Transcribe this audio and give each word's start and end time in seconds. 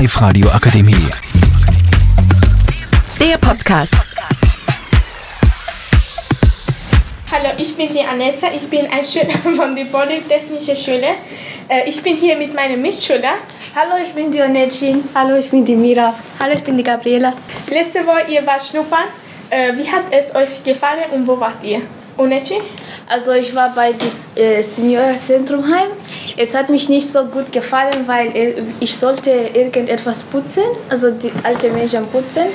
Live-Radio 0.00 0.48
Akademie. 0.48 0.96
Der 3.20 3.36
Podcast. 3.36 3.94
Hallo, 7.30 7.50
ich 7.58 7.76
bin 7.76 7.92
die 7.92 8.00
Anessa, 8.00 8.46
ich 8.50 8.66
bin 8.70 8.86
ein 8.90 9.04
Schüler 9.04 9.36
von 9.56 9.76
der 9.76 9.84
Polytechnischen 9.84 10.74
Schule. 10.74 11.16
Äh, 11.68 11.90
Ich 11.90 12.02
bin 12.02 12.16
hier 12.16 12.36
mit 12.38 12.54
meinem 12.54 12.80
Mitschüler. 12.80 13.34
Hallo, 13.76 14.02
ich 14.02 14.12
bin 14.14 14.32
die 14.32 14.40
Onetchin. 14.40 15.04
Hallo, 15.14 15.36
ich 15.36 15.50
bin 15.50 15.66
die 15.66 15.76
Mira. 15.76 16.14
Hallo, 16.38 16.54
ich 16.54 16.62
bin 16.62 16.78
die 16.78 16.82
Gabriela. 16.82 17.34
Letzte 17.68 18.06
Woche 18.06 18.22
ihr 18.30 18.46
wart 18.46 18.64
schnuppern. 18.64 19.04
Äh, 19.50 19.76
Wie 19.76 19.86
hat 19.86 20.04
es 20.12 20.34
euch 20.34 20.64
gefallen 20.64 21.10
und 21.12 21.26
wo 21.28 21.38
wart 21.38 21.62
ihr? 21.62 21.82
Unechi? 22.16 22.56
Also 23.06 23.32
ich 23.32 23.54
war 23.54 23.74
bei 23.74 23.92
dem 23.92 24.42
äh, 24.42 24.62
Seniorenzentrumheim. 24.62 25.88
Es 26.36 26.54
hat 26.54 26.70
mich 26.70 26.88
nicht 26.88 27.08
so 27.08 27.24
gut 27.24 27.52
gefallen, 27.52 28.06
weil 28.06 28.32
ich 28.80 28.96
sollte 28.96 29.30
irgendetwas 29.54 30.22
putzen, 30.22 30.64
also 30.88 31.10
die 31.10 31.32
alte 31.42 31.70
Menschen 31.70 32.04
putzen. 32.06 32.46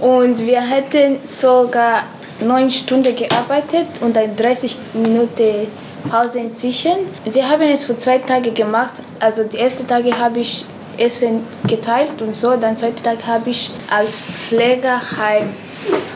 Und 0.00 0.40
wir 0.44 0.60
hätten 0.60 1.18
sogar 1.24 2.04
neun 2.40 2.70
Stunden 2.70 3.14
gearbeitet 3.14 3.86
und 4.00 4.14
dann 4.16 4.36
30 4.36 4.76
Minuten 4.94 5.68
Pause 6.08 6.40
inzwischen. 6.40 6.92
Wir 7.24 7.48
haben 7.48 7.62
es 7.62 7.84
für 7.84 7.96
zwei 7.96 8.18
Tage 8.18 8.50
gemacht. 8.50 8.92
Also 9.20 9.44
die 9.44 9.58
ersten 9.58 9.86
Tage 9.86 10.16
habe 10.18 10.40
ich 10.40 10.64
Essen 10.98 11.40
geteilt 11.66 12.20
und 12.20 12.36
so. 12.36 12.56
Dann 12.56 12.76
zweiten 12.76 13.02
Tag 13.02 13.26
habe 13.26 13.50
ich 13.50 13.70
als 13.90 14.20
Pflegeheim 14.20 15.54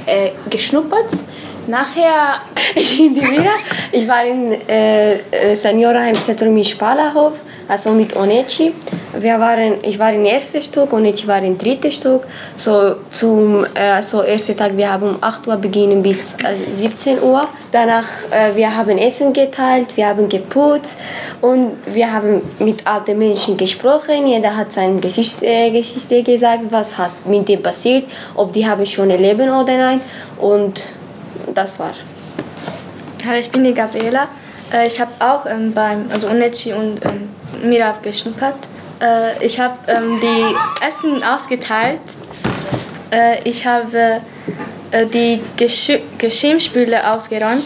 äh, 0.06 0.30
geschnuppert. 0.50 1.10
Nachher 1.68 2.40
Ich 2.74 2.96
bin 2.98 3.12
Mira. 3.14 3.52
Ich 3.92 4.06
war 4.06 4.24
im 4.24 4.52
äh, 4.68 5.14
äh, 5.14 5.54
Seniorenheimzentrum 5.54 6.56
in 6.56 6.64
Spalahof, 6.64 7.34
also 7.66 7.90
mit 7.90 8.16
Oneci. 8.16 8.72
Wir 9.18 9.38
waren, 9.40 9.74
ich 9.82 9.98
war 9.98 10.12
im 10.12 10.24
ersten 10.24 10.60
Stock, 10.62 10.92
Oneci 10.92 11.26
war 11.26 11.42
im 11.42 11.56
dritten 11.56 11.90
Stock. 11.90 12.24
So 12.56 12.96
zum 13.10 13.66
äh, 13.74 14.02
so 14.02 14.20
ersten 14.22 14.56
Tag, 14.56 14.76
wir 14.76 14.90
haben 14.90 15.10
um 15.10 15.18
8 15.20 15.46
Uhr 15.46 15.56
beginnen 15.56 16.02
bis 16.02 16.34
äh, 16.34 16.54
17 16.70 17.22
Uhr. 17.22 17.48
Danach, 17.72 18.06
äh, 18.30 18.54
wir 18.54 18.74
haben 18.74 18.96
Essen 18.98 19.32
geteilt, 19.32 19.96
wir 19.96 20.06
haben 20.06 20.28
geputzt 20.28 20.98
und 21.40 21.72
wir 21.92 22.12
haben 22.12 22.40
mit 22.58 22.86
alten 22.86 23.18
Menschen 23.18 23.56
gesprochen. 23.56 24.26
Jeder 24.26 24.56
hat 24.56 24.72
seine 24.72 25.00
Geschichte, 25.00 25.44
äh, 25.44 25.70
Geschichte 25.70 26.22
gesagt, 26.22 26.64
was 26.70 26.96
hat 26.96 27.10
mit 27.26 27.48
dem 27.48 27.62
passiert, 27.62 28.04
ob 28.34 28.52
die 28.52 28.66
haben 28.66 28.86
schon 28.86 29.10
erlebt 29.10 29.40
oder 29.40 29.76
nein. 29.76 30.00
Und 30.38 30.84
das 31.54 31.78
war. 31.78 31.92
Hallo, 33.26 33.38
ich 33.38 33.50
bin 33.50 33.64
die 33.64 33.74
Gabriela. 33.74 34.28
Äh, 34.72 34.86
Ich 34.86 35.00
habe 35.00 35.10
auch 35.18 35.46
ähm, 35.46 35.72
beim 35.74 36.06
also 36.12 36.28
Uneci 36.28 36.72
und 36.72 37.04
ähm, 37.04 37.28
Mira 37.62 37.94
geschnuppert. 38.02 38.54
Äh, 39.00 39.44
Ich 39.44 39.58
habe 39.58 39.76
ähm, 39.88 40.20
die 40.20 40.54
Essen 40.86 41.22
ausgeteilt. 41.22 42.02
Äh, 43.10 43.38
Ich 43.44 43.66
habe 43.66 44.20
äh, 44.92 45.06
die 45.06 45.42
Geschü 45.56 45.98
Geschirrspüle 46.18 47.10
ausgeräumt 47.12 47.64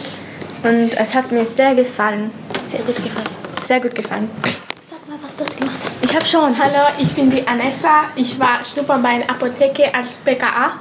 und 0.65 0.91
es 0.97 1.15
hat 1.15 1.31
mir 1.33 1.45
sehr 1.45 1.75
gefallen. 1.75 2.31
sehr 2.65 2.81
gut 2.83 2.97
gefallen. 2.97 3.27
Sehr 3.61 3.81
gut 3.81 3.95
gefallen. 3.95 4.29
Sag 4.91 5.07
mal, 5.09 5.19
was 5.23 5.37
du 5.37 5.45
hast 5.45 5.59
gemacht. 5.59 5.79
Ich 6.03 6.15
habe 6.15 6.25
schon. 6.25 6.57
Hallo, 6.59 6.89
ich 6.99 7.13
bin 7.15 7.31
die 7.31 7.47
Anessa. 7.47 8.05
Ich 8.17 8.39
war 8.39 8.65
schnuppern 8.65 9.03
bei 9.03 9.11
einer 9.11 9.29
Apotheke 9.31 9.93
als 9.95 10.15
PKA. 10.25 10.73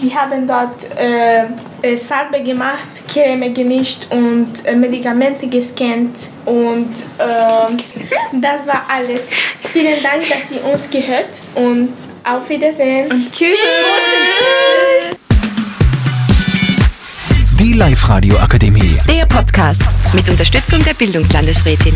Äh, 0.00 0.02
wir 0.02 0.14
haben 0.14 0.46
dort 0.46 0.98
äh, 0.98 1.44
äh, 1.82 1.96
Salbe 1.96 2.42
gemacht, 2.42 2.78
Creme 3.08 3.52
gemischt 3.52 4.06
und 4.10 4.64
äh, 4.64 4.74
Medikamente 4.74 5.46
gescannt. 5.46 6.16
Und 6.44 6.94
ähm, 7.18 7.76
das 8.40 8.66
war 8.66 8.84
alles. 8.88 9.30
Vielen 9.72 10.02
Dank, 10.02 10.22
dass 10.28 10.50
ihr 10.50 10.64
uns 10.64 10.90
gehört 10.90 11.28
und 11.54 11.90
auf 12.24 12.48
Wiedersehen. 12.48 13.28
Tschüss. 13.32 13.54
Die 17.58 17.72
Live-Radio 17.74 18.38
Akademie. 18.38 18.98
Der 19.08 19.26
Podcast 19.26 19.82
mit 20.14 20.28
Unterstützung 20.28 20.82
der 20.84 20.94
Bildungslandesrätin. 20.94 21.94